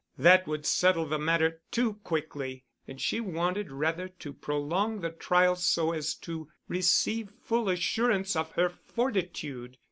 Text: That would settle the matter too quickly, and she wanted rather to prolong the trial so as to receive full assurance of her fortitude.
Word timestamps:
That 0.17 0.47
would 0.47 0.65
settle 0.65 1.05
the 1.05 1.19
matter 1.19 1.61
too 1.69 1.93
quickly, 2.03 2.65
and 2.87 2.99
she 2.99 3.19
wanted 3.19 3.71
rather 3.71 4.07
to 4.07 4.33
prolong 4.33 5.01
the 5.01 5.11
trial 5.11 5.55
so 5.55 5.91
as 5.91 6.15
to 6.25 6.49
receive 6.67 7.29
full 7.29 7.69
assurance 7.69 8.35
of 8.35 8.53
her 8.53 8.67
fortitude. 8.69 9.77